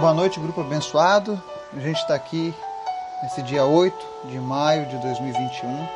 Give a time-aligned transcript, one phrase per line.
[0.00, 1.40] Boa noite, grupo abençoado.
[1.76, 2.54] A gente está aqui
[3.22, 5.88] nesse dia 8 de maio de 2021.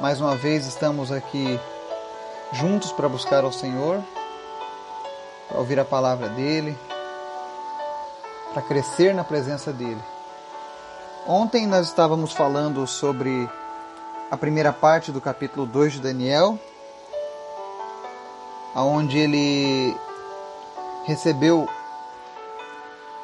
[0.00, 1.58] Mais uma vez estamos aqui
[2.52, 4.00] juntos para buscar ao Senhor,
[5.48, 6.78] para ouvir a palavra dele,
[8.52, 10.00] para crescer na presença dele.
[11.26, 13.50] Ontem nós estávamos falando sobre
[14.30, 16.56] a primeira parte do capítulo 2 de Daniel,
[18.76, 19.94] onde ele
[21.04, 21.68] recebeu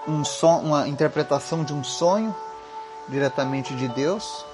[0.07, 2.35] um son, uma interpretação de um sonho
[3.09, 4.45] diretamente de Deus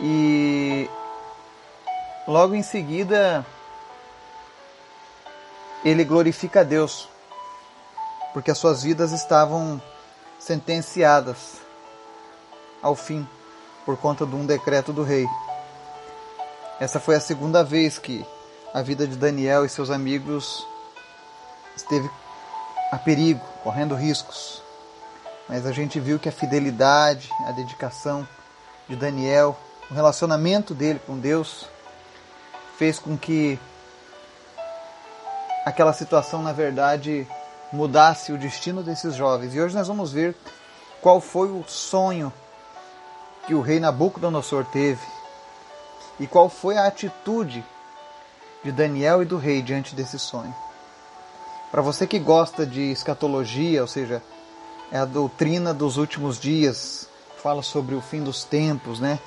[0.00, 0.88] e
[2.26, 3.44] logo em seguida
[5.84, 7.08] ele glorifica a Deus
[8.32, 9.80] porque as suas vidas estavam
[10.38, 11.60] sentenciadas
[12.82, 13.26] ao fim
[13.84, 15.26] por conta de um decreto do rei.
[16.78, 18.26] Essa foi a segunda vez que
[18.74, 20.66] a vida de Daniel e seus amigos
[21.74, 22.10] esteve
[22.96, 24.62] a perigo, correndo riscos.
[25.46, 28.26] Mas a gente viu que a fidelidade, a dedicação
[28.88, 29.54] de Daniel,
[29.90, 31.66] o relacionamento dele com Deus,
[32.78, 33.58] fez com que
[35.66, 37.28] aquela situação, na verdade,
[37.70, 39.54] mudasse o destino desses jovens.
[39.54, 40.34] E hoje nós vamos ver
[41.02, 42.32] qual foi o sonho
[43.46, 45.06] que o rei Nabucodonosor teve
[46.18, 47.62] e qual foi a atitude
[48.64, 50.54] de Daniel e do rei diante desse sonho.
[51.76, 54.22] Para você que gosta de escatologia, ou seja,
[54.90, 57.06] é a doutrina dos últimos dias,
[57.42, 59.18] fala sobre o fim dos tempos, né?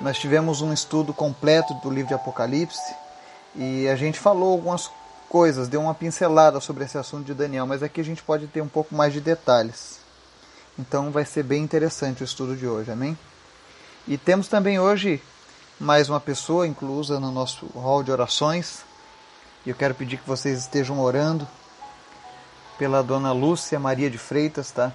[0.00, 2.92] Nós tivemos um estudo completo do livro de Apocalipse
[3.54, 4.90] e a gente falou algumas
[5.28, 8.60] coisas, deu uma pincelada sobre esse assunto de Daniel, mas aqui a gente pode ter
[8.60, 10.00] um pouco mais de detalhes.
[10.76, 13.16] Então vai ser bem interessante o estudo de hoje, amém?
[14.08, 15.22] E temos também hoje
[15.78, 18.80] mais uma pessoa inclusa no nosso hall de orações,
[19.64, 21.46] e eu quero pedir que vocês estejam orando
[22.78, 24.92] pela dona Lúcia Maria de Freitas, tá?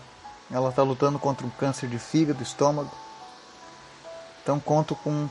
[0.50, 2.92] Ela está lutando contra um câncer de fígado, estômago.
[4.42, 5.28] Então conto com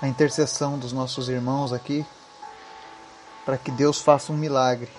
[0.00, 2.06] a intercessão dos nossos irmãos aqui
[3.44, 4.90] para que Deus faça um milagre.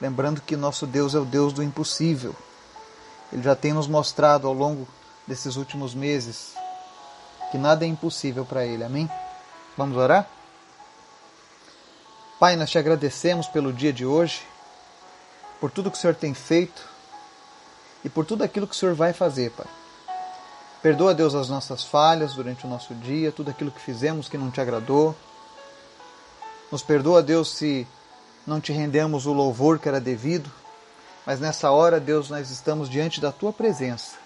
[0.00, 2.34] Lembrando que nosso Deus é o Deus do impossível.
[3.32, 4.86] Ele já tem nos mostrado ao longo
[5.26, 6.54] desses últimos meses
[7.50, 8.84] que nada é impossível para Ele.
[8.84, 9.10] Amém?
[9.76, 10.28] Vamos orar?
[12.38, 14.42] Pai, nós te agradecemos pelo dia de hoje,
[15.60, 16.82] por tudo que o Senhor tem feito
[18.04, 19.66] e por tudo aquilo que o Senhor vai fazer, Pai.
[20.80, 24.50] Perdoa, Deus, as nossas falhas durante o nosso dia, tudo aquilo que fizemos que não
[24.50, 25.14] te agradou.
[26.70, 27.86] Nos perdoa, Deus, se
[28.46, 30.50] não te rendemos o louvor que era devido,
[31.26, 34.16] mas nessa hora, Deus, nós estamos diante da tua presença.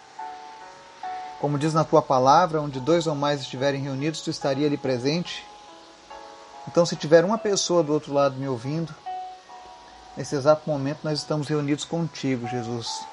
[1.41, 5.44] Como diz na tua palavra, onde dois ou mais estiverem reunidos, tu estaria ali presente.
[6.69, 8.94] Então, se tiver uma pessoa do outro lado me ouvindo,
[10.16, 13.04] nesse exato momento nós estamos reunidos contigo, Jesus.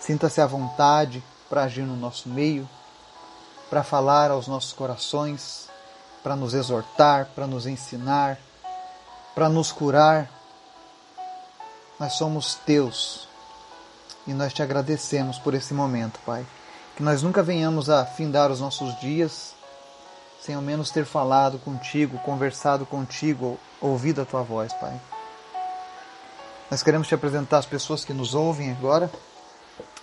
[0.00, 2.68] Sinta-se à vontade para agir no nosso meio,
[3.68, 5.68] para falar aos nossos corações,
[6.22, 8.38] para nos exortar, para nos ensinar,
[9.34, 10.30] para nos curar.
[11.98, 13.28] Nós somos teus
[14.26, 16.46] e nós te agradecemos por esse momento, Pai.
[16.96, 19.54] Que nós nunca venhamos a findar os nossos dias
[20.40, 24.98] sem ao menos ter falado contigo, conversado contigo, ouvido a tua voz, Pai.
[26.70, 29.10] Nós queremos te apresentar as pessoas que nos ouvem agora.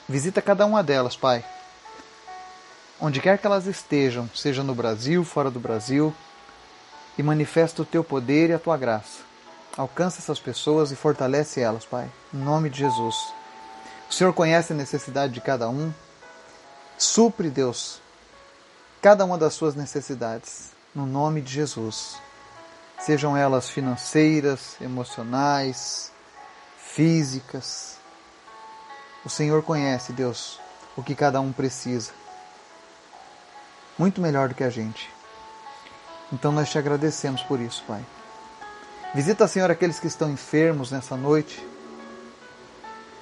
[0.10, 1.46] Visita cada uma delas, Pai.
[3.00, 6.12] Onde quer que elas estejam, seja no Brasil, fora do Brasil,
[7.18, 9.20] e manifesta o teu poder e a tua graça.
[9.78, 12.10] Alcança essas pessoas e fortalece elas, Pai.
[12.34, 13.16] Em nome de Jesus.
[14.10, 15.94] O Senhor conhece a necessidade de cada um.
[16.98, 18.02] Supre, Deus,
[19.02, 22.18] cada uma das suas necessidades, no nome de Jesus.
[23.00, 26.12] Sejam elas financeiras, emocionais,
[26.96, 27.98] físicas.
[29.26, 30.62] O Senhor conhece, Deus,
[30.96, 32.14] o que cada um precisa.
[34.00, 35.10] Muito melhor do que a gente.
[36.32, 38.04] Então nós te agradecemos por isso, Pai.
[39.14, 41.66] Visita, Senhor, aqueles que estão enfermos nessa noite.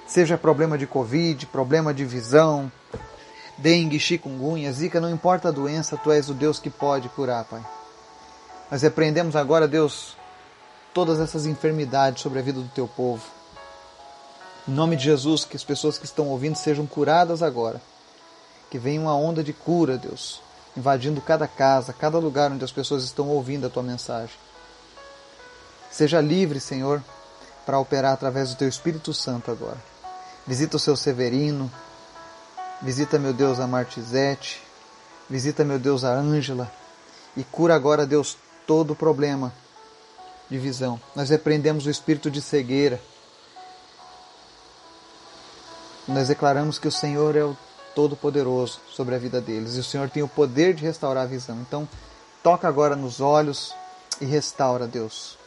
[0.05, 2.71] Seja problema de Covid, problema de visão,
[3.57, 7.65] dengue, chikungunya, zika, não importa a doença, tu és o Deus que pode curar, Pai.
[8.69, 10.15] Nós repreendemos agora, Deus,
[10.93, 13.23] todas essas enfermidades sobre a vida do teu povo.
[14.67, 17.81] Em nome de Jesus, que as pessoas que estão ouvindo sejam curadas agora.
[18.69, 20.41] Que venha uma onda de cura, Deus,
[20.75, 24.35] invadindo cada casa, cada lugar onde as pessoas estão ouvindo a tua mensagem.
[25.91, 27.03] Seja livre, Senhor,
[27.65, 29.77] para operar através do teu Espírito Santo agora.
[30.47, 31.71] Visita o seu Severino,
[32.83, 34.61] Visita, meu Deus, a Martizete.
[35.29, 36.69] Visita, meu Deus, a Ângela.
[37.35, 38.37] E cura agora, Deus,
[38.67, 39.53] todo o problema
[40.49, 40.99] de visão.
[41.15, 42.99] Nós repreendemos o espírito de cegueira.
[46.07, 47.55] Nós declaramos que o Senhor é o
[47.95, 51.57] Todo-Poderoso sobre a vida deles e o Senhor tem o poder de restaurar a visão.
[51.61, 51.87] Então,
[52.41, 53.73] toca agora nos olhos
[54.19, 55.37] e restaura, Deus.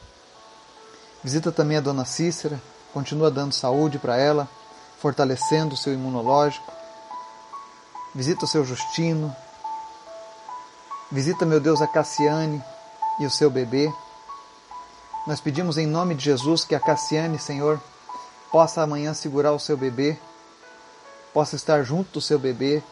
[1.23, 2.61] Visita também a dona Cícera,
[2.93, 4.49] continua dando saúde para ela,
[4.99, 6.73] fortalecendo o seu imunológico.
[8.15, 9.35] Visita o seu Justino.
[11.13, 12.63] Visita, meu Deus, a Cassiane
[13.21, 13.93] e o seu bebê.
[15.27, 17.81] Nós pedimos em nome de Jesus que a Cassiane, Senhor,
[18.51, 20.19] possa amanhã segurar o seu bebê,
[21.37, 22.83] possa estar junto do seu bebê.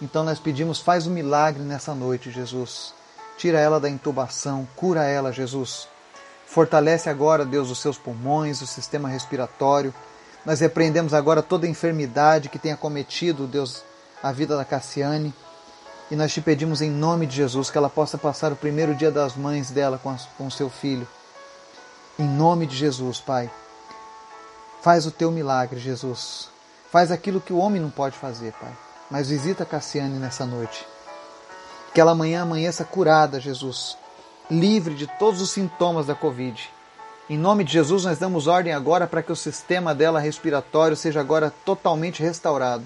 [0.00, 2.94] Então nós pedimos, faz um milagre nessa noite, Jesus.
[3.36, 5.86] Tira ela da intubação, cura ela, Jesus.
[6.46, 9.92] Fortalece agora, Deus, os seus pulmões, o sistema respiratório.
[10.46, 13.82] Nós repreendemos agora toda enfermidade que tenha cometido, Deus,
[14.22, 15.34] a vida da Cassiane.
[16.10, 19.10] E nós te pedimos em nome de Jesus que ela possa passar o primeiro dia
[19.10, 21.06] das mães dela com, o seu filho.
[22.18, 23.50] Em nome de Jesus, Pai.
[24.80, 26.48] Faz o teu milagre, Jesus.
[26.90, 28.72] Faz aquilo que o homem não pode fazer, Pai.
[29.10, 30.86] Mas visita Cassiane nessa noite.
[31.94, 33.96] Que ela amanhã amanheça curada, Jesus.
[34.50, 36.68] Livre de todos os sintomas da Covid.
[37.28, 41.20] Em nome de Jesus, nós damos ordem agora para que o sistema dela respiratório seja
[41.20, 42.84] agora totalmente restaurado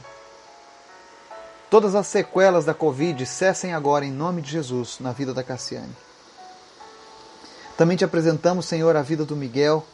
[1.75, 5.93] Todas as sequelas da Covid cessem agora em nome de Jesus na vida da Cassiane.
[7.77, 9.85] Também te apresentamos, Senhor, a vida do Miguel.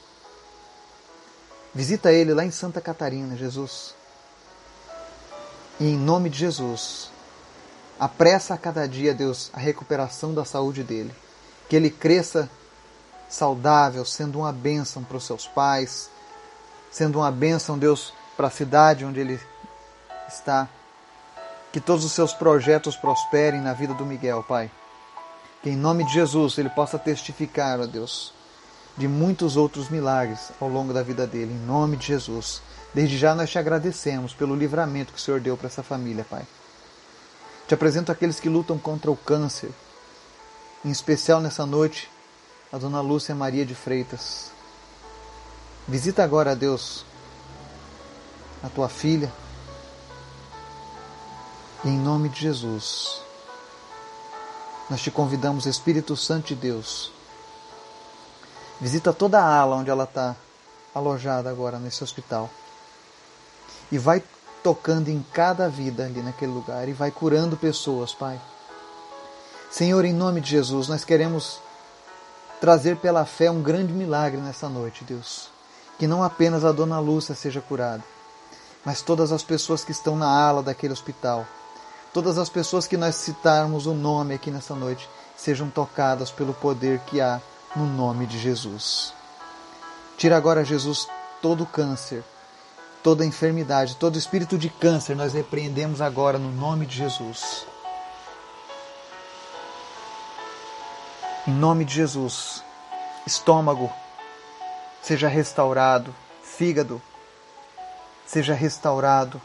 [1.74, 3.94] Visita ele lá em Santa Catarina, Jesus.
[5.80, 7.10] E em nome de Jesus,
[7.98, 11.12] apressa a cada dia, Deus, a recuperação da saúde dele.
[11.68, 12.48] Que ele cresça
[13.28, 16.10] saudável, sendo uma bênção para os seus pais,
[16.90, 19.40] sendo uma bênção, Deus, para a cidade onde ele
[20.28, 20.68] está
[21.72, 24.70] que todos os seus projetos prosperem na vida do Miguel, Pai.
[25.62, 28.32] Que em nome de Jesus ele possa testificar, ó Deus,
[29.00, 32.60] de muitos outros milagres ao longo da vida dele, em nome de Jesus.
[32.92, 36.46] Desde já nós te agradecemos pelo livramento que o Senhor deu para essa família, Pai.
[37.66, 39.70] Te apresento aqueles que lutam contra o câncer,
[40.84, 42.10] em especial nessa noite,
[42.70, 44.50] a dona Lúcia Maria de Freitas.
[45.88, 47.06] Visita agora, Deus,
[48.62, 49.32] a tua filha,
[51.86, 53.22] em nome de Jesus,
[54.90, 57.10] nós te convidamos, Espírito Santo de Deus,
[58.80, 60.34] visita toda a ala onde ela está
[60.94, 62.50] alojada agora nesse hospital
[63.92, 64.22] e vai
[64.62, 68.40] tocando em cada vida ali naquele lugar e vai curando pessoas, Pai.
[69.70, 71.60] Senhor, em nome de Jesus, nós queremos
[72.60, 75.48] trazer pela fé um grande milagre nessa noite, Deus.
[75.98, 78.02] Que não apenas a dona Lúcia seja curada,
[78.84, 81.46] mas todas as pessoas que estão na ala daquele hospital
[82.12, 87.00] todas as pessoas que nós citarmos o nome aqui nessa noite sejam tocadas pelo poder
[87.00, 87.40] que há
[87.74, 89.12] no nome de Jesus.
[90.16, 91.08] Tira agora, Jesus,
[91.40, 92.22] todo o câncer,
[93.02, 97.66] toda enfermidade, todo espírito de câncer, nós repreendemos agora no nome de Jesus.
[101.46, 102.62] Em nome de Jesus,
[103.26, 103.90] estômago
[105.02, 107.00] seja restaurado, fígado
[108.30, 109.42] seja restaurado,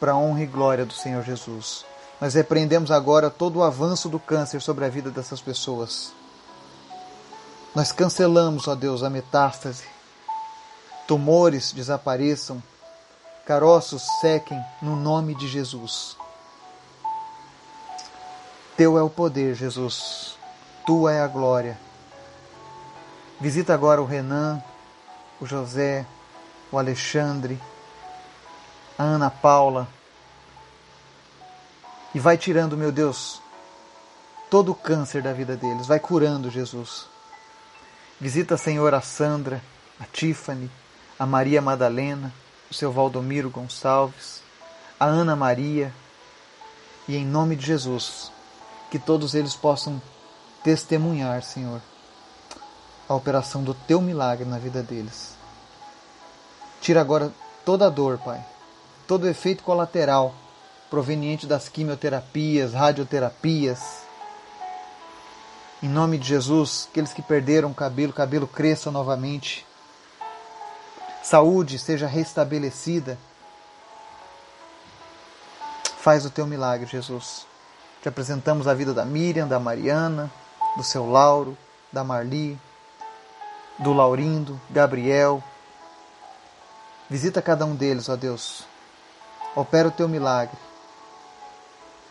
[0.00, 1.84] para a honra e glória do Senhor Jesus.
[2.18, 6.10] Nós repreendemos agora todo o avanço do câncer sobre a vida dessas pessoas.
[7.74, 9.84] Nós cancelamos, ó Deus, a metástase.
[11.08, 12.62] Tumores desapareçam,
[13.46, 16.16] caroços sequem no nome de Jesus.
[18.76, 20.36] Teu é o poder, Jesus.
[20.86, 21.78] Tua é a glória.
[23.40, 24.62] Visita agora o Renan,
[25.40, 26.06] o José,
[26.70, 27.60] o Alexandre,
[28.98, 29.88] a Ana Paula.
[32.14, 33.40] E vai tirando, meu Deus,
[34.50, 35.86] todo o câncer da vida deles.
[35.86, 37.11] Vai curando, Jesus.
[38.22, 39.60] Visita, Senhor, a Sandra,
[39.98, 40.70] a Tiffany,
[41.18, 42.32] a Maria Madalena,
[42.70, 44.40] o seu Valdomiro Gonçalves,
[44.98, 45.92] a Ana Maria.
[47.08, 48.30] E em nome de Jesus,
[48.90, 50.00] que todos eles possam
[50.62, 51.80] testemunhar, Senhor,
[53.08, 55.36] a operação do teu milagre na vida deles.
[56.80, 57.32] Tira agora
[57.64, 58.52] toda a dor, Pai
[59.06, 60.34] todo efeito colateral
[60.88, 64.01] proveniente das quimioterapias, radioterapias.
[65.82, 69.66] Em nome de Jesus, aqueles que perderam o cabelo, cabelo cresça novamente.
[71.22, 73.18] Saúde seja restabelecida.
[75.98, 77.46] Faz o teu milagre, Jesus.
[78.00, 80.30] Te apresentamos a vida da Miriam, da Mariana,
[80.76, 81.56] do seu Lauro,
[81.92, 82.58] da Marli,
[83.78, 85.42] do Laurindo, Gabriel.
[87.10, 88.64] Visita cada um deles, ó Deus
[89.54, 90.56] opera o teu milagre.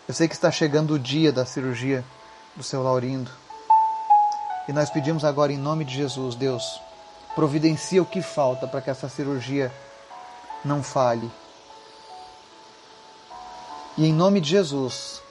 [0.07, 2.03] Eu sei que está chegando o dia da cirurgia
[2.55, 3.31] do seu Laurindo.
[4.67, 6.81] E nós pedimos agora em nome de Jesus, Deus,
[7.35, 9.71] providencia o que falta para que essa cirurgia
[10.63, 11.29] não falhe.
[13.97, 15.21] E em nome de Jesus,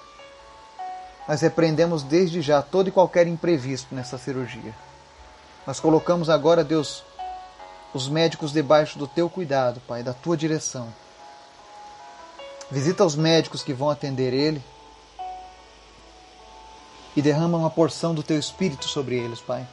[1.27, 4.75] nós repreendemos desde já todo e qualquer imprevisto nessa cirurgia.
[5.67, 7.05] Nós colocamos agora, Deus,
[7.95, 10.93] os médicos debaixo do teu cuidado, Pai, da tua direção.
[12.71, 14.63] Visita os médicos que vão atender ele
[17.17, 19.67] e derrama uma porção do teu espírito sobre eles, Pai.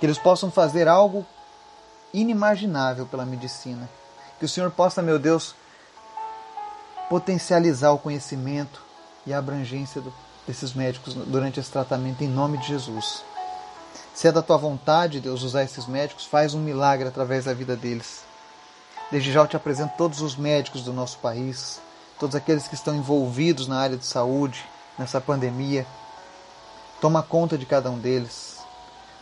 [0.00, 1.26] Que eles possam fazer algo
[2.12, 3.88] inimaginável pela medicina.
[4.38, 5.54] Que o Senhor possa, meu Deus,
[7.08, 8.82] potencializar o conhecimento
[9.26, 10.12] e a abrangência do,
[10.46, 13.22] desses médicos durante esse tratamento em nome de Jesus.
[14.14, 17.76] Se é da tua vontade, Deus, usar esses médicos, faz um milagre através da vida
[17.76, 18.22] deles.
[19.10, 21.80] Desde já eu te apresento todos os médicos do nosso país,
[22.18, 24.64] todos aqueles que estão envolvidos na área de saúde,
[24.98, 25.86] nessa pandemia.
[27.00, 28.58] Toma conta de cada um deles.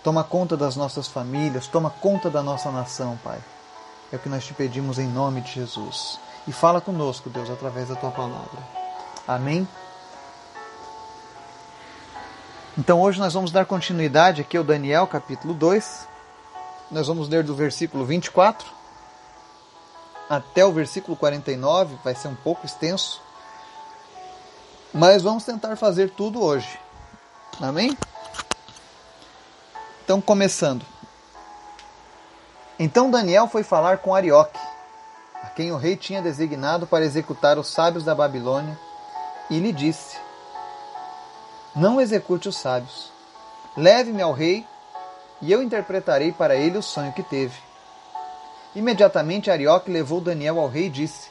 [0.03, 3.39] Toma conta das nossas famílias, toma conta da nossa nação, Pai.
[4.13, 7.89] É o que nós te pedimos em nome de Jesus e fala conosco, Deus, através
[7.89, 8.63] da tua palavra.
[9.27, 9.67] Amém?
[12.79, 16.07] Então hoje nós vamos dar continuidade aqui ao Daniel capítulo 2.
[16.91, 18.77] Nós vamos ler do versículo 24
[20.29, 23.23] até o versículo 49, vai ser um pouco extenso.
[24.93, 26.79] Mas vamos tentar fazer tudo hoje.
[27.61, 27.97] Amém?
[30.05, 30.85] Então começando.
[32.79, 34.59] Então Daniel foi falar com Arioque
[35.57, 38.79] quem o rei tinha designado para executar os sábios da Babilônia,
[39.49, 40.19] e lhe disse:
[41.75, 43.11] Não execute os sábios.
[43.75, 44.67] Leve-me ao rei,
[45.41, 47.59] e eu interpretarei para ele o sonho que teve.
[48.75, 51.31] Imediatamente Arioque levou Daniel ao rei e disse: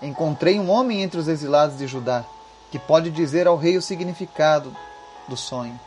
[0.00, 2.24] Encontrei um homem entre os exilados de Judá,
[2.70, 4.74] que pode dizer ao rei o significado
[5.28, 5.78] do sonho.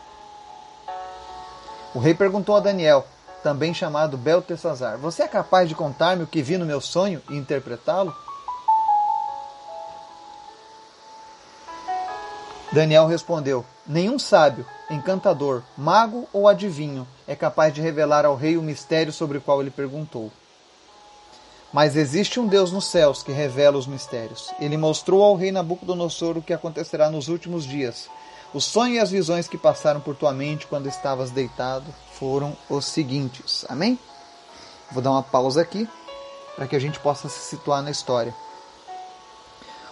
[1.94, 3.06] O rei perguntou a Daniel:
[3.44, 4.98] também chamado Beltesazar.
[4.98, 8.16] Você é capaz de contar-me o que vi no meu sonho e interpretá-lo?
[12.72, 18.62] Daniel respondeu: Nenhum sábio, encantador, mago ou adivinho é capaz de revelar ao rei o
[18.62, 20.32] mistério sobre o qual ele perguntou.
[21.72, 24.52] Mas existe um Deus nos céus que revela os mistérios.
[24.60, 28.10] Ele mostrou ao rei Nabucodonosor o que acontecerá nos últimos dias.
[28.54, 32.86] O sonho e as visões que passaram por tua mente quando estavas deitado foram os
[32.86, 33.64] seguintes.
[33.70, 34.00] Amém?
[34.92, 35.88] Vou dar uma pausa aqui
[36.56, 38.34] para que a gente possa se situar na história.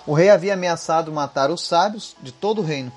[0.07, 2.91] O rei havia ameaçado matar os sábios de todo o reino,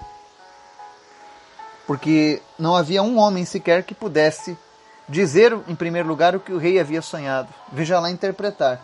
[1.87, 4.57] porque não havia um homem sequer que pudesse
[5.09, 7.53] dizer, em primeiro lugar, o que o rei havia sonhado.
[7.73, 8.81] Veja lá interpretar.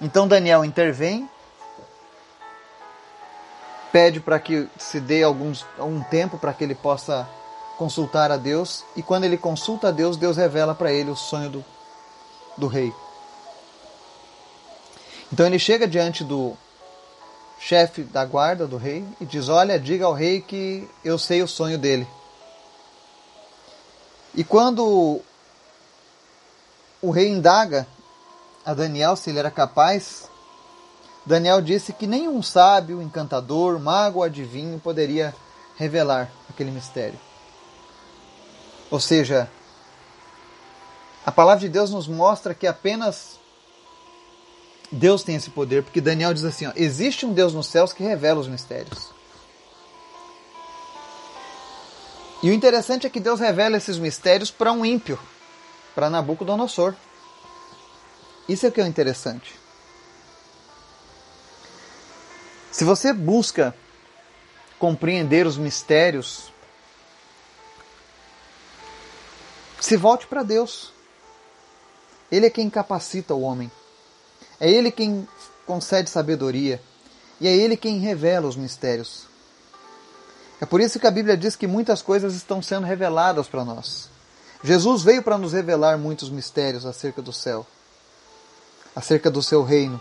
[0.00, 1.28] Então Daniel intervém,
[3.92, 7.28] pede para que se dê alguns, um tempo para que ele possa
[7.76, 11.50] consultar a Deus, e quando ele consulta a Deus, Deus revela para ele o sonho
[11.50, 11.64] do,
[12.56, 12.92] do rei.
[15.32, 16.56] Então ele chega diante do
[17.58, 21.48] chefe da guarda do rei e diz: Olha, diga ao rei que eu sei o
[21.48, 22.06] sonho dele.
[24.34, 25.20] E quando
[27.00, 27.86] o rei indaga
[28.64, 30.30] a Daniel se ele era capaz,
[31.24, 35.34] Daniel disse que nenhum sábio, encantador, mago adivinho poderia
[35.76, 37.18] revelar aquele mistério.
[38.90, 39.48] Ou seja,
[41.24, 43.38] a palavra de Deus nos mostra que apenas
[44.90, 48.02] Deus tem esse poder, porque Daniel diz assim: ó, existe um Deus nos céus que
[48.02, 49.10] revela os mistérios.
[52.42, 55.18] E o interessante é que Deus revela esses mistérios para um ímpio,
[55.94, 56.94] para Nabucodonosor.
[58.48, 59.61] Isso é o que é interessante.
[62.72, 63.72] Se você busca
[64.78, 66.52] compreender os mistérios
[69.82, 70.92] Se volte para Deus.
[72.30, 73.68] Ele é quem capacita o homem.
[74.60, 75.26] É Ele quem
[75.66, 76.80] concede sabedoria.
[77.40, 79.26] E é Ele quem revela os mistérios.
[80.60, 84.08] É por isso que a Bíblia diz que muitas coisas estão sendo reveladas para nós.
[84.62, 87.66] Jesus veio para nos revelar muitos mistérios acerca do céu,
[88.94, 90.00] acerca do seu reino.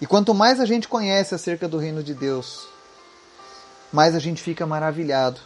[0.00, 2.68] E quanto mais a gente conhece acerca do reino de Deus,
[3.90, 5.40] mais a gente fica maravilhado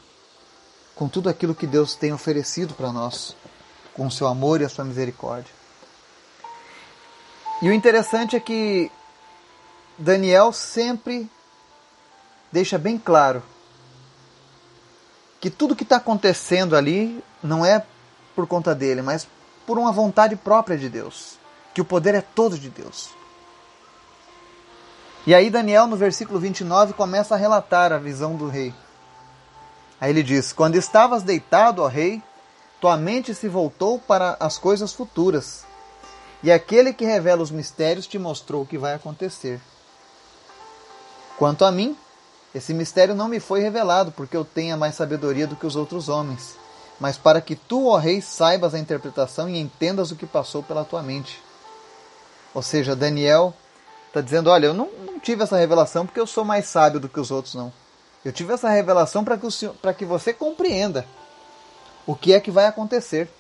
[0.95, 3.37] com tudo aquilo que Deus tem oferecido para nós,
[3.95, 5.53] com o seu amor e a sua misericórdia.
[7.63, 8.91] E o interessante é que
[9.97, 11.31] Daniel sempre
[12.51, 13.43] deixa bem claro
[15.41, 17.85] que tudo que está acontecendo ali não é
[18.35, 19.29] por conta dele, mas
[19.67, 21.39] por uma vontade própria de Deus,
[21.73, 23.20] que o poder é todo de Deus.
[25.31, 28.75] E aí Daniel, no versículo 29, começa a relatar a visão do rei.
[30.01, 32.21] Aí ele diz: Quando estavas deitado, ó rei,
[32.81, 35.65] tua mente se voltou para as coisas futuras,
[36.43, 39.61] e aquele que revela os mistérios te mostrou o que vai acontecer.
[41.39, 41.97] Quanto a mim,
[42.53, 46.09] esse mistério não me foi revelado, porque eu tenha mais sabedoria do que os outros
[46.09, 46.57] homens,
[46.99, 50.85] mas para que tu, ó rei, saibas a interpretação e entendas o que passou pela
[50.85, 51.41] tua mente.
[52.53, 53.55] Ou seja, Daniel
[54.11, 57.09] está dizendo: Olha, eu não, não, tive essa revelação porque eu sou mais sábio do
[57.09, 57.73] que os outros, não.
[58.25, 59.47] Eu tive essa revelação para que,
[59.97, 61.07] que você compreenda
[62.07, 63.31] o que é que vai acontecer.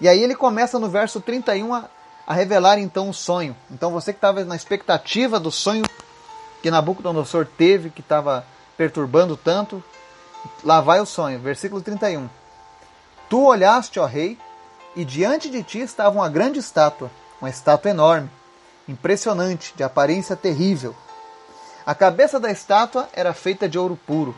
[0.00, 1.88] E aí ele começa no verso 31 a,
[2.26, 3.56] a revelar então o sonho.
[3.70, 5.84] Então você que estava na expectativa do sonho
[6.62, 8.44] que Nabucodonosor teve, que estava
[8.76, 9.82] perturbando tanto,
[10.62, 12.28] lá vai o sonho, versículo 31.
[13.28, 14.38] Tu olhaste, ó rei,
[14.94, 17.10] e diante de ti estava uma grande estátua,
[17.40, 18.30] uma estátua enorme,
[18.88, 20.94] impressionante, de aparência terrível.
[21.84, 24.34] A cabeça da estátua era feita de ouro puro,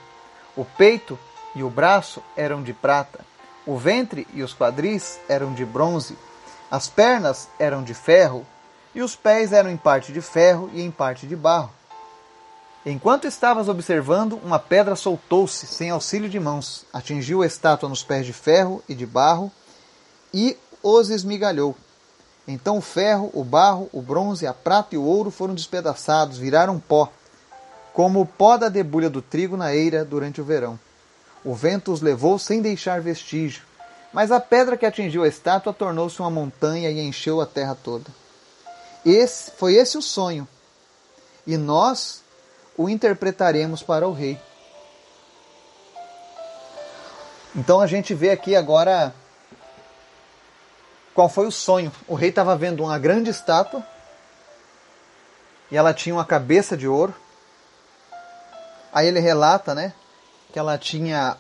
[0.57, 1.19] o peito
[1.55, 3.21] e o braço eram de prata,
[3.67, 6.17] o ventre e os quadris eram de bronze,
[6.71, 8.47] as pernas eram de ferro,
[8.95, 11.71] e os pés eram em parte de ferro e em parte de barro.
[12.85, 18.25] Enquanto estavas observando, uma pedra soltou-se, sem auxílio de mãos, atingiu a estátua nos pés
[18.25, 19.53] de ferro e de barro
[20.33, 21.77] e os esmigalhou.
[22.47, 26.81] Então o ferro, o barro, o bronze, a prata e o ouro foram despedaçados, viraram
[26.81, 27.13] pó,
[27.93, 30.79] como o pó da debulha do trigo na eira durante o verão.
[31.45, 33.63] O vento os levou sem deixar vestígio,
[34.13, 38.07] mas a pedra que atingiu a estátua tornou-se uma montanha e encheu a terra toda.
[39.05, 40.47] Esse foi esse o sonho.
[41.47, 42.23] E nós
[42.77, 44.39] o interpretaremos para o rei.
[47.55, 49.15] Então a gente vê aqui agora
[51.21, 51.93] qual foi o sonho.
[52.09, 53.87] O rei estava vendo uma grande estátua
[55.71, 57.15] e ela tinha uma cabeça de ouro.
[58.91, 59.93] Aí ele relata, né,
[60.51, 61.37] que ela tinha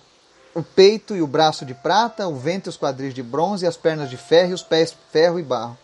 [0.54, 3.78] o peito e o braço de prata, o ventre e os quadris de bronze, as
[3.78, 5.78] pernas de ferro e os pés ferro e barro.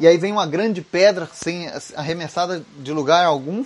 [0.00, 3.64] E aí vem uma grande pedra sem arremessada de lugar algum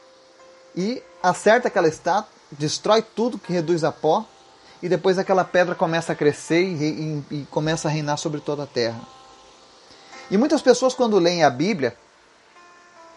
[0.74, 4.24] e acerta aquela estátua, destrói tudo que reduz a pó
[4.82, 8.62] e depois aquela pedra começa a crescer e, e, e começa a reinar sobre toda
[8.62, 9.00] a terra.
[10.30, 11.96] E muitas pessoas quando leem a Bíblia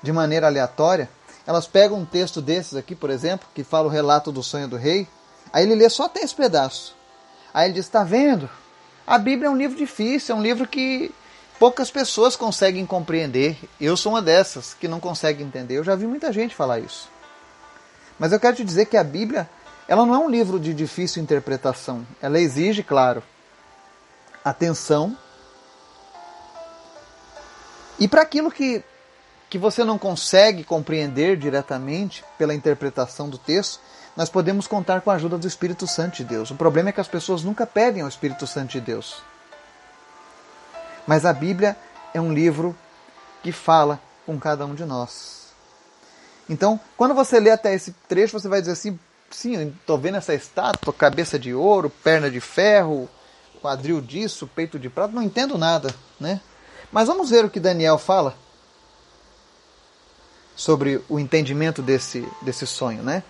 [0.02, 1.10] de maneira aleatória,
[1.46, 4.78] elas pegam um texto desses aqui, por exemplo, que fala o relato do sonho do
[4.78, 5.08] rei,
[5.52, 6.96] aí ele lê só até esse pedaço.
[7.54, 8.50] Aí ele diz: Está vendo?
[9.06, 11.14] A Bíblia é um livro difícil, é um livro que
[11.60, 13.58] poucas pessoas conseguem compreender.
[13.80, 15.78] Eu sou uma dessas que não consegue entender.
[15.78, 17.10] Eu já vi muita gente falar isso.
[18.18, 19.50] Mas eu quero te dizer que a Bíblia,
[19.92, 22.08] ela não é um livro de difícil interpretação.
[22.22, 23.22] Ela exige, claro,
[24.42, 25.18] atenção.
[28.00, 28.82] E para aquilo que
[29.50, 33.82] que você não consegue compreender diretamente pela interpretação do texto,
[34.16, 36.52] nós podemos contar com a ajuda do Espírito Santo de Deus.
[36.52, 39.22] O problema é que as pessoas nunca pedem ao Espírito Santo de Deus.
[41.06, 41.76] Mas a Bíblia
[42.14, 42.74] é um livro
[43.44, 45.48] que fala com cada um de nós.
[46.50, 48.98] Então, quando você lê até esse trecho, você vai dizer assim:
[49.36, 53.10] sim, estou vendo essa estátua, cabeça de ouro, perna de ferro,
[53.62, 56.42] quadril disso, peito de prata, não entendo nada, né?
[56.92, 58.36] Mas vamos ver o que Daniel fala
[60.56, 63.24] sobre o entendimento desse, desse sonho, né?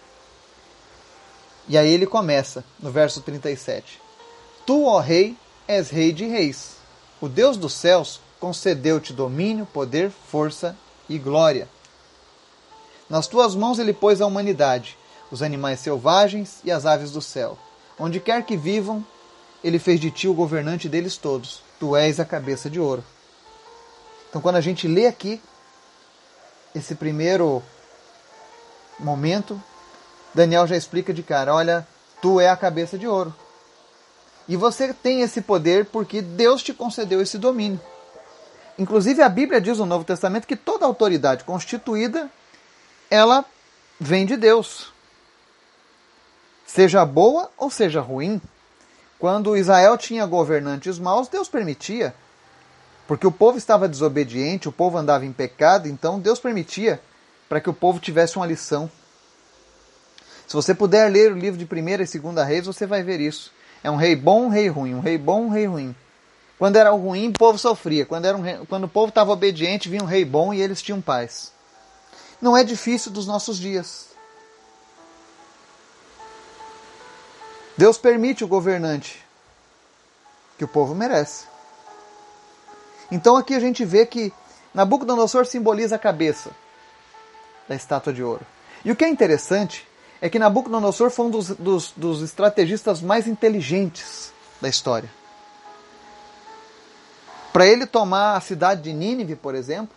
[1.68, 4.02] E aí ele começa no verso 37.
[4.66, 5.38] Tu, ó rei,
[5.68, 6.78] és rei de reis.
[7.22, 10.76] O Deus dos céus concedeu-te domínio, poder, força
[11.08, 11.70] e glória.
[13.10, 14.98] Nas tuas mãos ele pôs a humanidade,
[15.32, 17.58] os animais selvagens e as aves do céu.
[17.98, 19.06] Onde quer que vivam,
[19.64, 21.64] ele fez de ti o governante deles todos.
[21.80, 23.04] Tu és a cabeça de ouro.
[24.30, 25.42] Então, quando a gente lê aqui
[26.76, 27.64] esse primeiro
[29.00, 29.62] momento,
[30.34, 31.88] Daniel já explica de cara: olha,
[32.22, 33.34] tu é a cabeça de ouro.
[34.48, 37.80] E você tem esse poder porque Deus te concedeu esse domínio.
[38.78, 42.30] Inclusive a Bíblia diz no Novo Testamento que toda autoridade constituída
[43.10, 43.46] ela
[44.00, 44.91] vem de Deus.
[46.74, 48.42] Seja boa ou seja ruim.
[49.20, 52.16] Quando Israel tinha governantes maus, Deus permitia.
[53.06, 57.02] Porque o povo estava desobediente, o povo andava em pecado, então Deus permitia
[57.50, 58.90] para que o povo tivesse uma lição.
[60.48, 63.52] Se você puder ler o livro de 1 e 2 Reis, você vai ver isso.
[63.84, 65.94] É um rei bom, um rei ruim, um rei bom, um rei ruim.
[66.58, 68.06] Quando era ruim, o povo sofria.
[68.06, 70.82] Quando, era um rei, quando o povo estava obediente, vinha um rei bom e eles
[70.82, 71.52] tinham paz.
[72.42, 74.11] Não é difícil dos nossos dias.
[77.78, 79.26] Deus permite o governante
[80.58, 81.46] que o povo merece.
[83.12, 84.32] Então aqui a gente vê que
[84.74, 86.52] Nabucodonosor simboliza a cabeça
[87.68, 88.46] da estátua de ouro.
[88.86, 89.88] E o que é interessante
[90.22, 94.32] é que Nabucodonosor foi um dos, dos, dos estrategistas mais inteligentes
[94.62, 95.10] da história.
[97.52, 99.96] Para ele tomar a cidade de Nínive, por exemplo,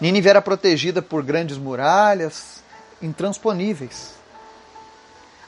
[0.00, 2.62] Nínive era protegida por grandes muralhas
[3.00, 4.15] intransponíveis.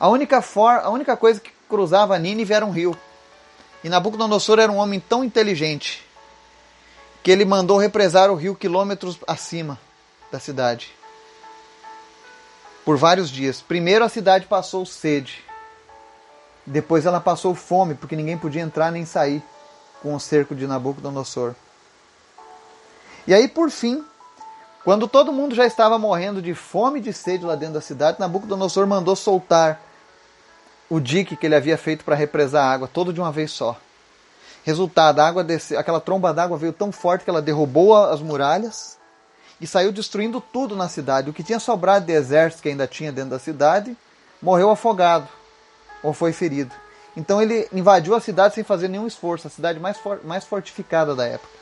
[0.00, 2.96] A única, for, a única coisa que cruzava Nínive era um rio.
[3.82, 6.04] E Nabucodonosor era um homem tão inteligente
[7.22, 9.78] que ele mandou represar o rio quilômetros acima
[10.30, 10.92] da cidade.
[12.84, 13.60] Por vários dias.
[13.60, 15.44] Primeiro a cidade passou sede.
[16.64, 19.42] Depois ela passou fome, porque ninguém podia entrar nem sair
[20.02, 21.54] com o cerco de Nabucodonosor.
[23.26, 24.04] E aí, por fim,
[24.84, 28.20] quando todo mundo já estava morrendo de fome e de sede lá dentro da cidade,
[28.20, 29.87] Nabucodonosor mandou soltar
[30.90, 33.78] o dique que ele havia feito para represar a água, todo de uma vez só.
[34.64, 38.98] Resultado, a água desceu, aquela tromba d'água veio tão forte que ela derrubou as muralhas
[39.60, 41.30] e saiu destruindo tudo na cidade.
[41.30, 43.96] O que tinha sobrado de exército que ainda tinha dentro da cidade
[44.40, 45.28] morreu afogado
[46.02, 46.74] ou foi ferido.
[47.16, 51.14] Então ele invadiu a cidade sem fazer nenhum esforço, a cidade mais, for mais fortificada
[51.14, 51.52] da época.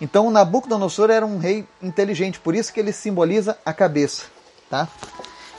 [0.00, 4.24] Então Nabucodonosor era um rei inteligente, por isso que ele simboliza a cabeça.
[4.68, 4.88] Tá?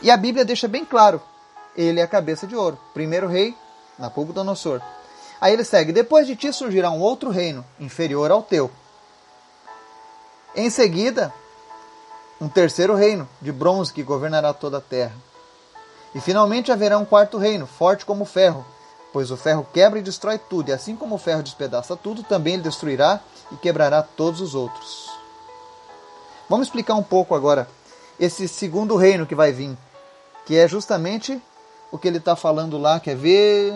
[0.01, 1.21] E a Bíblia deixa bem claro,
[1.77, 2.77] ele é a cabeça de ouro.
[2.93, 3.55] Primeiro rei,
[3.99, 4.81] Nabucodonosor.
[5.39, 8.71] Aí ele segue, depois de ti surgirá um outro reino, inferior ao teu.
[10.55, 11.31] Em seguida,
[12.41, 15.13] um terceiro reino, de bronze, que governará toda a terra.
[16.15, 18.65] E finalmente haverá um quarto reino, forte como o ferro,
[19.13, 22.55] pois o ferro quebra e destrói tudo, e assim como o ferro despedaça tudo, também
[22.55, 23.19] ele destruirá
[23.51, 25.07] e quebrará todos os outros.
[26.49, 27.67] Vamos explicar um pouco agora
[28.19, 29.77] esse segundo reino que vai vir,
[30.45, 31.39] que é justamente
[31.91, 33.73] o que ele está falando lá, quer ver?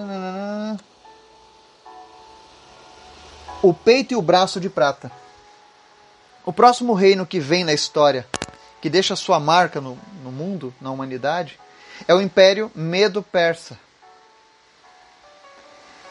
[3.61, 5.11] O peito e o braço de prata.
[6.45, 8.27] O próximo reino que vem na história,
[8.81, 11.59] que deixa sua marca no, no mundo, na humanidade,
[12.07, 13.77] é o Império Medo-Persa.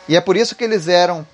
[0.08, 1.26] E é por isso que eles eram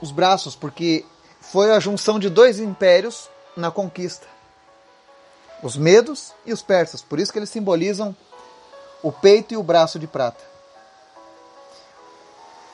[0.00, 1.04] os braços, porque
[1.40, 4.26] foi a junção de dois impérios na conquista.
[5.62, 7.02] Os medos e os persas.
[7.02, 8.14] Por isso que eles simbolizam
[9.04, 10.42] o peito e o braço de prata.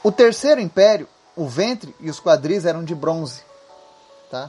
[0.00, 3.42] O terceiro império, o ventre e os quadris eram de bronze.
[4.30, 4.48] Tá?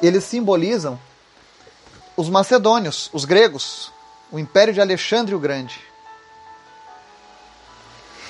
[0.00, 0.98] Eles simbolizam
[2.16, 3.92] os macedônios, os gregos,
[4.32, 5.78] o império de Alexandre o Grande.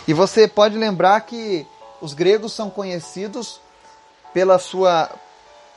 [0.08, 1.64] E você pode lembrar que
[2.00, 3.60] os gregos são conhecidos
[4.34, 5.08] pela sua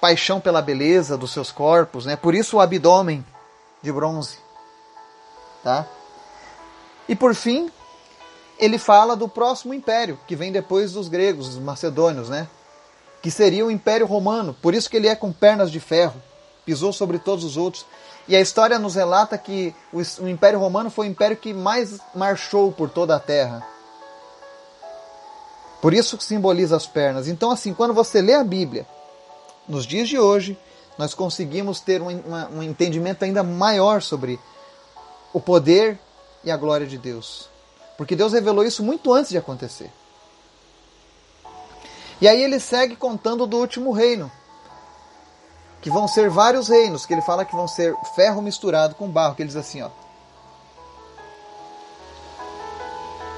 [0.02, 2.16] paixão pela beleza dos seus corpos, né?
[2.16, 3.24] Por isso o abdômen
[3.84, 4.40] de bronze,
[5.64, 5.86] tá?
[7.10, 7.72] E por fim,
[8.60, 12.48] ele fala do próximo império que vem depois dos gregos, os macedônios, né?
[13.20, 14.56] Que seria o Império Romano.
[14.62, 16.22] Por isso que ele é com pernas de ferro,
[16.64, 17.84] pisou sobre todos os outros.
[18.28, 22.72] E a história nos relata que o Império Romano foi o império que mais marchou
[22.72, 23.66] por toda a terra.
[25.82, 27.28] Por isso que simboliza as pernas.
[27.28, 28.86] Então, assim, quando você lê a Bíblia,
[29.68, 30.56] nos dias de hoje,
[30.96, 34.40] nós conseguimos ter um, uma, um entendimento ainda maior sobre
[35.34, 36.00] o poder
[36.44, 37.50] e a glória de Deus.
[37.98, 39.92] Porque Deus revelou isso muito antes de acontecer.
[42.22, 44.32] E aí ele segue contando do último reino,
[45.82, 49.36] que vão ser vários reinos, que ele fala que vão ser ferro misturado com barro,
[49.36, 49.90] que ele diz assim, ó.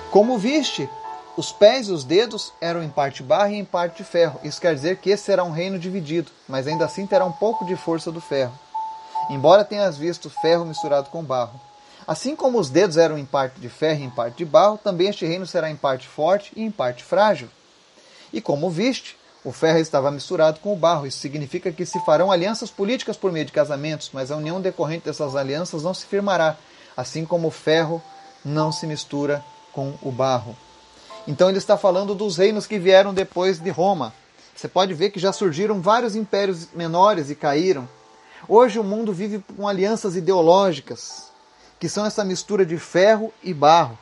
[0.10, 0.90] Como viste,
[1.38, 4.40] os pés e os dedos eram em parte barro e em parte ferro.
[4.44, 7.64] Isso quer dizer que esse será um reino dividido, mas ainda assim terá um pouco
[7.66, 8.54] de força do ferro.
[9.30, 11.60] Embora tenhas visto ferro misturado com barro.
[12.12, 15.08] Assim como os dedos eram em parte de ferro e em parte de barro, também
[15.08, 17.47] este reino será em parte forte e em parte frágil.
[18.34, 21.08] E como viste, o ferro estava misturado com o barro.
[21.08, 25.06] Isso significa que se farão alianças políticas por meio de casamentos, mas a união decorrente
[25.06, 26.58] dessas alianças não se firmará,
[26.97, 28.04] assim como o ferro
[28.43, 30.54] não se mistura com o barro.
[31.26, 34.13] Então ele está falando dos reinos que vieram depois de Roma.
[34.54, 37.88] Você pode ver que já surgiram vários impérios menores e caíram.
[38.50, 41.31] Hoje o mundo vive com alianças ideológicas,
[41.82, 43.98] que são essa mistura de ferro e barro.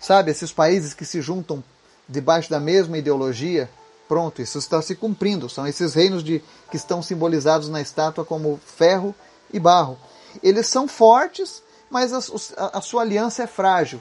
[0.00, 1.62] Sabe, esses países que se juntam
[2.08, 3.68] debaixo da mesma ideologia,
[4.08, 5.50] pronto, isso está se cumprindo.
[5.50, 9.14] São esses reinos de, que estão simbolizados na estátua como ferro
[9.52, 9.98] e barro.
[10.42, 12.20] Eles são fortes, mas a,
[12.56, 14.00] a, a sua aliança é frágil.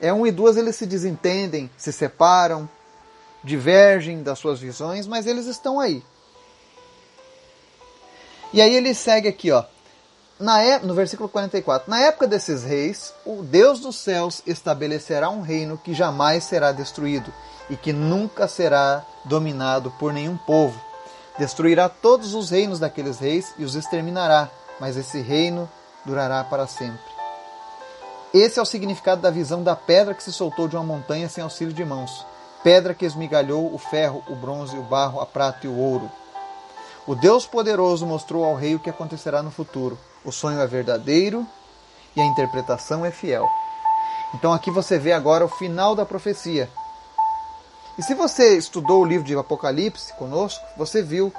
[0.00, 2.68] É um e duas eles se desentendem, se separam,
[3.42, 6.04] divergem das suas visões, mas eles estão aí.
[8.52, 9.64] E aí ele segue aqui, ó.
[10.38, 11.90] Na é, no versículo 44.
[11.90, 17.32] Na época desses reis, o Deus dos céus estabelecerá um reino que jamais será destruído
[17.70, 20.78] e que nunca será dominado por nenhum povo.
[21.38, 25.68] Destruirá todos os reinos daqueles reis e os exterminará, mas esse reino
[26.04, 27.16] durará para sempre.
[28.32, 31.42] Esse é o significado da visão da pedra que se soltou de uma montanha sem
[31.42, 32.26] auxílio de mãos.
[32.62, 36.10] pedra que esmigalhou o ferro, o bronze, o barro, a prata e o ouro.
[37.06, 39.96] O Deus poderoso mostrou ao rei o que acontecerá no futuro.
[40.24, 41.46] O sonho é verdadeiro
[42.16, 43.48] e a interpretação é fiel.
[44.34, 46.68] Então aqui você vê agora o final da profecia.
[47.96, 51.32] E se você estudou o livro de Apocalipse conosco, você viu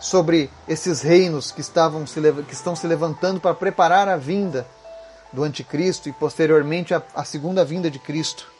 [0.00, 4.66] sobre esses reinos que, estavam se, que estão se levantando para preparar a vinda
[5.32, 8.50] do anticristo e posteriormente a, a segunda vinda de Cristo.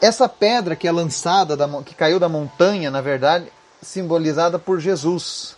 [0.00, 3.50] Essa pedra que é lançada, da, que caiu da montanha, na verdade,
[3.82, 5.56] simbolizada por Jesus.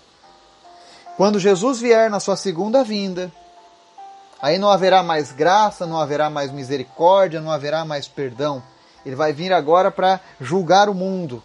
[1.17, 3.31] Quando Jesus vier na sua segunda vinda,
[4.43, 8.63] aí não haverá mais graça, não haverá mais misericórdia, não haverá mais perdão.
[9.07, 11.43] Ele vai vir agora para julgar o mundo,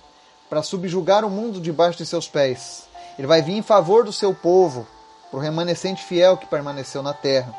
[0.49, 2.87] para subjugar o mundo debaixo de seus pés.
[3.17, 4.87] Ele vai vir em favor do seu povo,
[5.29, 7.53] para o remanescente fiel que permaneceu na terra.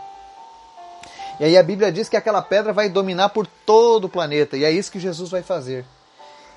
[1.38, 4.64] E aí a Bíblia diz que aquela pedra vai dominar por todo o planeta, e
[4.64, 5.84] é isso que Jesus vai fazer.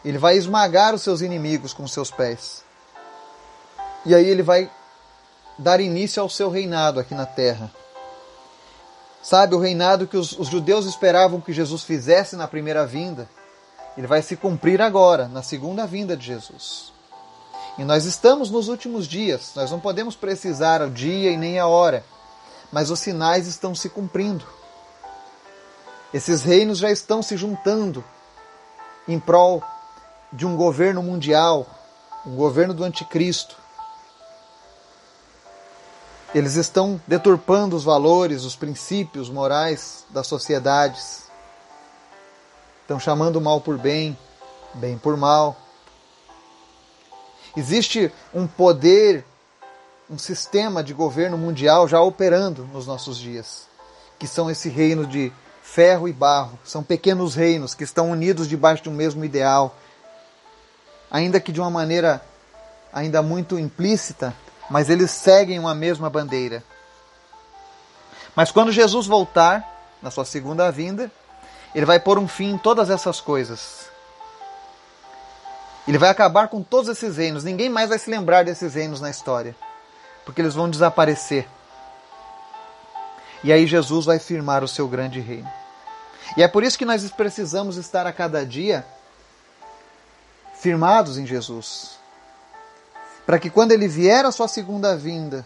[0.03, 2.63] Ele vai esmagar os seus inimigos com seus pés.
[4.05, 4.69] E aí ele vai
[5.57, 7.71] dar início ao seu reinado aqui na terra.
[9.21, 13.29] Sabe, o reinado que os, os, judeus esperavam que Jesus fizesse na primeira vinda,
[13.97, 16.91] ele vai se cumprir agora, na segunda vinda de Jesus.
[17.77, 21.65] E nós estamos nos últimos dias, nós não podemos precisar o dia e nem a
[21.65, 22.03] hora,
[22.69, 24.45] mas os sinais estão se cumprindo.
[26.13, 28.03] Esses reinos já estão se juntando
[29.07, 29.63] em prol
[30.33, 31.67] de um governo mundial,
[32.25, 33.55] um governo do anticristo.
[36.33, 41.25] Eles estão deturpando os valores, os princípios morais das sociedades.
[42.81, 44.17] Estão chamando o mal por bem,
[44.73, 45.55] bem por mal.
[47.55, 49.23] Existe um poder,
[50.09, 53.67] um sistema de governo mundial já operando nos nossos dias,
[54.17, 56.57] que são esse reino de ferro e barro.
[56.63, 59.75] São pequenos reinos que estão unidos debaixo de um mesmo ideal,
[61.13, 62.25] ainda que de uma maneira
[62.91, 64.33] ainda muito implícita,
[64.67, 66.63] mas eles seguem uma mesma bandeira.
[68.35, 69.63] Mas quando Jesus voltar,
[70.01, 71.11] na sua segunda vinda,
[71.75, 73.85] ele vai pôr um fim em todas essas coisas.
[75.87, 77.43] Ele vai acabar com todos esses reinos.
[77.43, 79.55] Ninguém mais vai se lembrar desses reinos na história,
[80.25, 81.47] porque eles vão desaparecer.
[83.43, 85.49] E aí Jesus vai firmar o seu grande reino.
[86.35, 88.83] E é por isso que nós precisamos estar a cada dia
[90.63, 91.99] firmados em Jesus.
[93.25, 95.45] Para que quando ele vier a sua segunda vinda,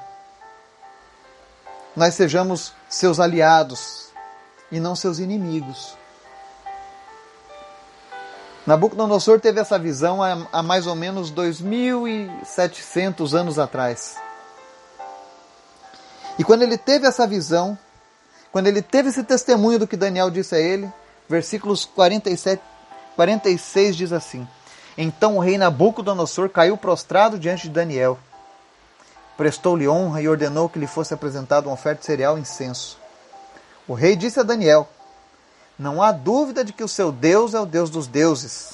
[1.95, 4.11] nós sejamos seus aliados
[4.71, 5.97] e não seus inimigos.
[8.67, 14.17] Nabucodonosor teve essa visão há, mais ou menos 2.700 anos atrás.
[16.37, 17.75] E quando ele teve essa visão,
[18.51, 20.87] quando ele teve esse testemunho do que Daniel disse a ele,
[21.27, 22.61] versículos 47,
[23.15, 24.47] 46 diz assim:
[24.97, 28.17] então o rei Nabucodonosor caiu prostrado diante de Daniel.
[29.37, 32.97] Prestou-lhe honra e ordenou que lhe fosse apresentado uma oferta de cereal e incenso.
[33.87, 34.89] O rei disse a Daniel:
[35.77, 38.73] Não há dúvida de que o seu Deus é o Deus dos deuses,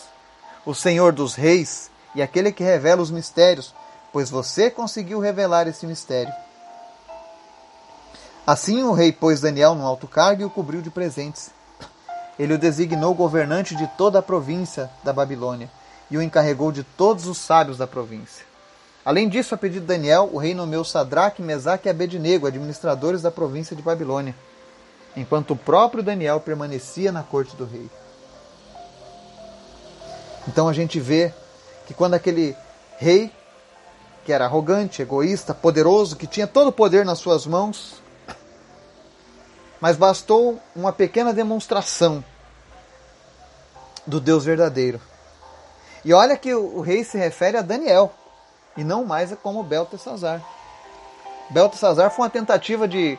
[0.65, 3.75] o Senhor dos reis e aquele que revela os mistérios,
[4.13, 6.33] pois você conseguiu revelar esse mistério.
[8.47, 11.51] Assim o rei pôs Daniel no alto cargo e o cobriu de presentes.
[12.39, 15.69] Ele o designou governante de toda a província da Babilônia
[16.09, 18.45] e o encarregou de todos os sábios da província.
[19.05, 23.29] Além disso, a pedido de Daniel, o rei nomeou Sadraque, Mesaque e Abednego, administradores da
[23.29, 24.33] província de Babilônia,
[25.15, 27.89] enquanto o próprio Daniel permanecia na corte do rei.
[30.47, 31.33] Então a gente vê
[31.85, 32.55] que quando aquele
[32.97, 33.29] rei,
[34.23, 38.01] que era arrogante, egoísta, poderoso, que tinha todo o poder nas suas mãos,
[39.81, 42.23] mas bastou uma pequena demonstração
[44.07, 44.99] do Deus verdadeiro
[46.05, 48.11] e olha que o, rei se refere a Daniel
[48.75, 50.41] e não mais como Beltesazar.
[51.49, 53.17] Beltesazar foi uma tentativa de,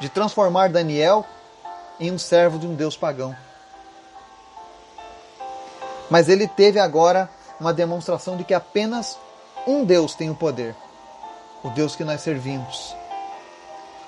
[0.00, 1.24] de transformar Daniel
[2.00, 3.36] em um servo de um deus pagão.
[6.10, 7.28] Mas ele teve agora
[7.60, 9.18] uma demonstração de que apenas
[9.66, 10.74] um Deus tem o poder.
[11.62, 12.94] O Deus que nós servimos.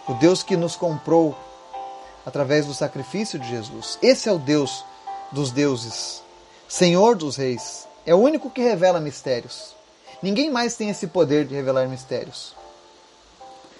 [0.06, 1.36] O Deus que nos comprou
[2.24, 3.98] através do sacrifício de Jesus.
[4.02, 4.84] Esse é o Deus
[5.32, 6.22] dos deuses,
[6.68, 9.76] Senhor dos reis, é o único que revela mistérios.
[10.22, 12.56] Ninguém mais tem esse poder de revelar mistérios.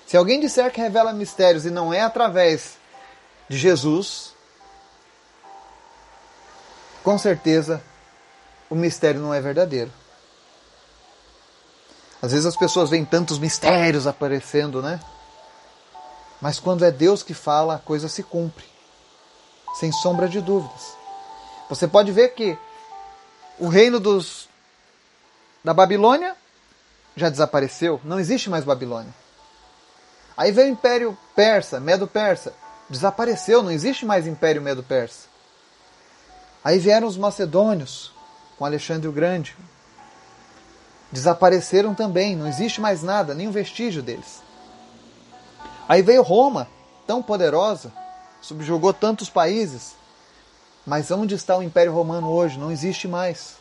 [0.07, 2.77] Se alguém disser que revela mistérios e não é através
[3.49, 4.35] de Jesus,
[7.03, 7.83] com certeza
[8.69, 9.91] o mistério não é verdadeiro.
[12.21, 15.01] Às vezes as pessoas veem tantos mistérios aparecendo, né?
[16.39, 18.67] Mas quando é Deus que fala, a coisa se cumpre,
[19.81, 20.99] sem sombra de dúvidas.
[21.71, 22.59] Você pode ver que
[23.59, 24.49] o reino dos
[25.65, 26.37] da Babilônia
[27.17, 29.13] já desapareceu, não existe mais Babilônia.
[30.37, 32.55] Aí veio o Império Persa, Medo-Persa,
[32.89, 35.27] desapareceu, não existe mais Império Medo-Persa.
[36.63, 38.13] Aí vieram os macedônios,
[38.57, 39.57] com Alexandre o Grande.
[41.11, 44.43] Desapareceram também, não existe mais nada, nenhum vestígio deles.
[45.89, 46.69] Aí veio Roma,
[47.07, 47.93] tão poderosa,
[48.41, 49.95] subjugou tantos países,
[50.89, 52.59] mas onde está o Império Romano hoje?
[52.59, 53.59] Não existe mais.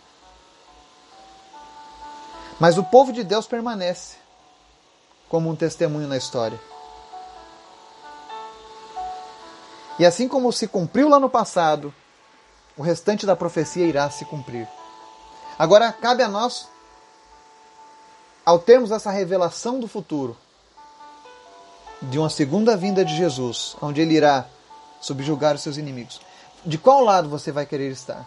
[2.58, 4.16] Mas o povo de Deus permanece
[5.28, 6.58] como um testemunho na história.
[10.00, 11.94] E assim como se cumpriu lá no passado,
[12.78, 14.66] o restante da profecia irá se cumprir.
[15.60, 16.70] Agora cabe a nós,
[18.46, 20.38] ao termos essa revelação do futuro,
[22.04, 24.46] de uma segunda vinda de Jesus, onde ele irá
[25.02, 26.22] subjugar os seus inimigos,
[26.66, 28.26] de qual lado você vai querer estar?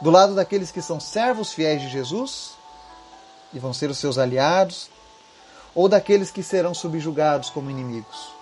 [0.00, 2.52] Do lado daqueles que são servos fiéis de Jesus
[3.52, 4.90] e vão ser os seus aliados,
[5.74, 8.32] ou daqueles que serão subjugados como inimigos?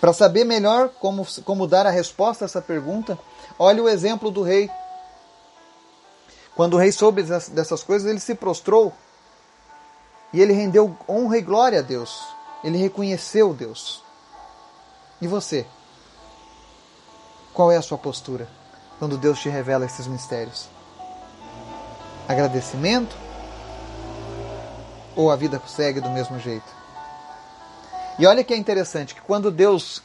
[0.00, 3.18] Para saber melhor como, como dar a resposta a essa pergunta,
[3.58, 4.70] olhe o exemplo do rei.
[6.54, 8.92] Quando o rei soube dessas coisas, ele se prostrou
[10.32, 12.22] e ele rendeu honra e glória a Deus.
[12.62, 14.02] Ele reconheceu Deus.
[15.20, 15.66] E você?
[17.60, 18.48] Qual é a sua postura
[18.98, 20.66] quando Deus te revela esses mistérios?
[22.26, 23.14] Agradecimento?
[25.14, 26.64] Ou a vida segue do mesmo jeito?
[28.18, 30.02] E olha que é interessante que quando Deus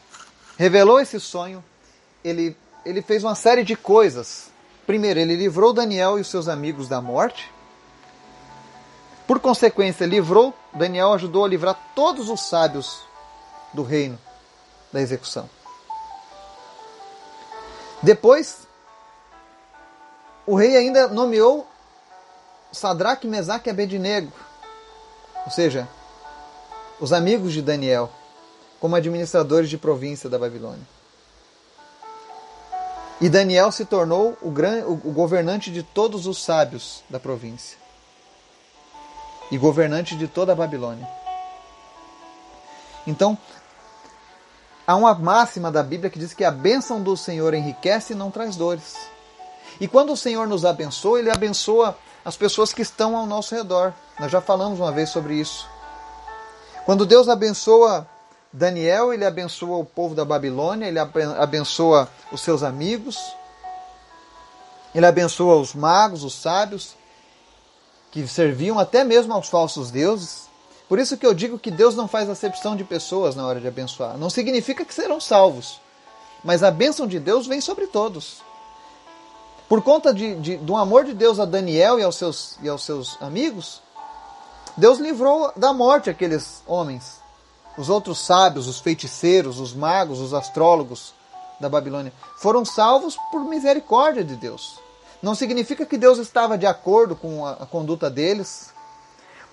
[0.57, 1.63] revelou esse sonho,
[2.21, 4.51] ele, ele fez uma série de coisas.
[4.85, 7.49] Primeiro, ele livrou Daniel e os seus amigos da morte.
[9.25, 12.99] Por consequência, livrou, Daniel ajudou a livrar todos os sábios
[13.73, 14.19] do reino
[14.91, 15.49] da execução.
[18.05, 18.67] Depois,
[20.45, 21.67] o rei ainda nomeou
[22.71, 24.31] Sadraque, Mesaque e Abednego,
[25.43, 25.89] ou seja,
[26.99, 28.11] os amigos de Daniel,
[28.79, 30.87] como administradores de província da Babilônia.
[33.19, 37.75] E Daniel se tornou o, gran, o, governante de todos os sábios da província
[39.49, 41.07] e governante de toda a Babilônia.
[43.07, 43.35] Então,
[44.85, 48.31] há uma máxima da Bíblia que diz que a bênção do Senhor enriquece e não
[48.31, 48.95] traz dores.
[49.79, 53.93] E quando o Senhor nos abençoa, Ele abençoa as pessoas que estão ao nosso redor.
[54.19, 55.67] Nós já falamos uma vez sobre isso.
[56.85, 58.07] Quando Deus abençoa
[58.55, 63.17] Daniel, ele abençoa o povo da Babilônia, ele abençoa os seus amigos,
[64.93, 66.95] ele abençoa os magos, os sábios,
[68.11, 70.44] que serviam até mesmo aos falsos deuses.
[70.87, 73.67] Por isso que eu digo que Deus não faz acepção de pessoas na hora de
[73.67, 74.17] abençoar.
[74.17, 75.79] Não significa que serão salvos,
[76.43, 78.43] mas a bênção de Deus vem sobre todos.
[79.67, 82.83] Por conta de, de, do amor de Deus a Daniel e aos seus, e aos
[82.83, 83.81] seus amigos,
[84.77, 87.19] Deus livrou da morte aqueles homens.
[87.77, 91.13] Os outros sábios, os feiticeiros, os magos, os astrólogos
[91.59, 94.79] da Babilônia foram salvos por misericórdia de Deus.
[95.21, 98.74] Não significa que Deus estava de acordo com a, a conduta deles,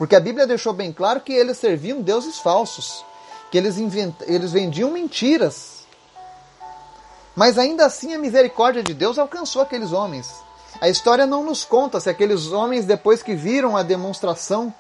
[0.02, 3.04] porque a Bíblia deixou bem claro que eles serviam deuses falsos,
[3.52, 4.12] que eles, invent...
[4.22, 5.86] eles vendiam mentiras.
[7.36, 10.34] Mas ainda assim a misericórdia de Deus alcançou aqueles homens.
[10.80, 14.74] A história não nos conta se aqueles homens, depois que viram a demonstração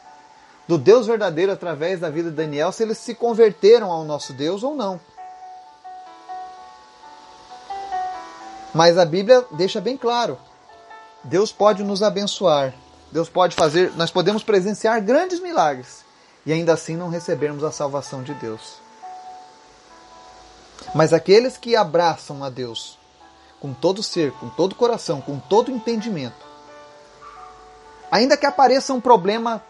[0.66, 4.64] do Deus verdadeiro através da vida de Daniel, se eles se converteram ao nosso Deus
[4.64, 5.00] ou não.
[8.74, 10.36] Mas a Bíblia deixa bem claro:
[11.22, 12.74] Deus pode nos abençoar,
[13.12, 16.02] Deus pode fazer, nós podemos presenciar grandes milagres
[16.46, 18.80] e ainda assim não recebermos a salvação de Deus.
[20.94, 22.98] Mas aqueles que abraçam a Deus
[23.60, 26.44] com todo ser, com todo coração, com todo entendimento,
[28.10, 29.62] ainda que apareça um problema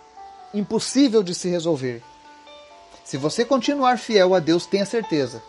[0.54, 2.02] impossível de se resolver.
[3.04, 5.42] Se você continuar fiel a Deus, tenha certeza.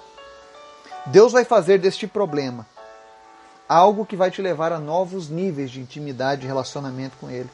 [1.05, 2.67] Deus vai fazer deste problema
[3.69, 7.49] algo que vai te levar a novos níveis de intimidade e relacionamento com Ele.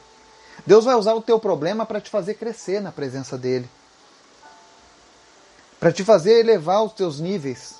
[0.66, 3.68] Deus vai usar o teu problema para te fazer crescer na presença dEle.
[5.78, 7.76] Para te fazer elevar os teus níveis.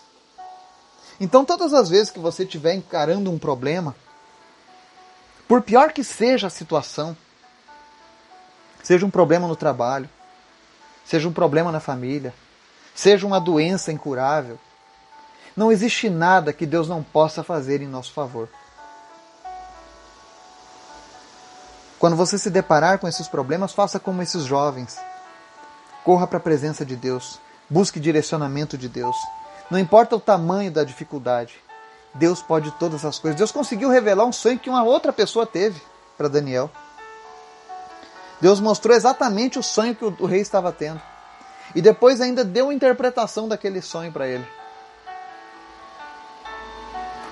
[1.21, 3.95] Então, todas as vezes que você estiver encarando um problema,
[5.47, 7.15] por pior que seja a situação,
[8.83, 10.09] seja um problema no trabalho,
[11.05, 12.33] seja um problema na família,
[12.95, 14.59] seja uma doença incurável.
[15.55, 18.49] Não existe nada que Deus não possa fazer em nosso favor.
[22.01, 24.99] Quando você se deparar com esses problemas, faça como esses jovens.
[26.03, 27.39] Corra para a presença de Deus.
[27.69, 29.15] Busque direcionamento de Deus.
[29.71, 31.63] Não importa o tamanho da dificuldade.
[32.15, 33.37] Deus pode todas as coisas.
[33.37, 35.79] Deus conseguiu revelar um sonho que uma outra pessoa teve
[36.17, 36.71] para Daniel.
[38.41, 41.03] Deus mostrou exatamente o sonho que o rei estava tendo.
[41.75, 44.49] E depois ainda deu interpretação daquele sonho para ele.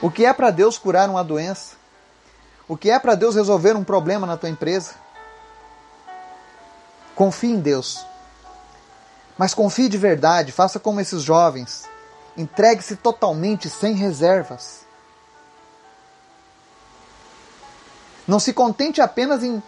[0.03, 1.79] O que é para Deus curar uma doença?
[2.69, 4.95] O que é para Deus resolver um problema na tua empresa?
[7.15, 8.05] Confie em Deus.
[9.39, 11.89] Mas confie de verdade, faça como esses jovens.
[12.37, 14.87] Entregue-se totalmente, sem reservas.
[18.27, 19.63] Não se contente apenas em,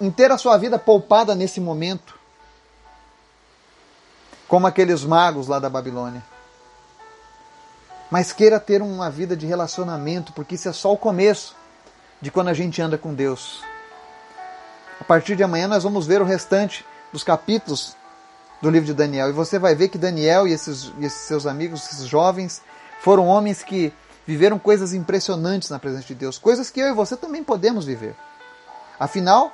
[0.00, 2.18] em ter a sua vida poupada nesse momento,
[4.48, 6.22] como aqueles magos lá da Babilônia.
[8.10, 11.54] Mas queira ter uma vida de relacionamento, porque isso é só o começo
[12.20, 13.62] de quando a gente anda com Deus.
[15.00, 17.96] A partir de amanhã nós vamos ver o restante dos capítulos
[18.62, 19.28] do livro de Daniel.
[19.28, 22.62] E você vai ver que Daniel e esses, e esses seus amigos, esses jovens,
[23.00, 23.92] foram homens que
[24.26, 28.16] viveram coisas impressionantes na presença de Deus, coisas que eu e você também podemos viver.
[28.98, 29.52] Afinal,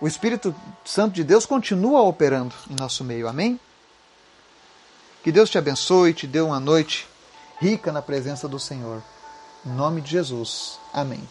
[0.00, 3.26] o Espírito Santo de Deus continua operando em nosso meio.
[3.26, 3.58] Amém?
[5.22, 7.08] Que Deus te abençoe e te dê uma noite
[7.58, 9.02] rica na presença do Senhor.
[9.64, 10.78] Em nome de Jesus.
[10.92, 11.26] Amém.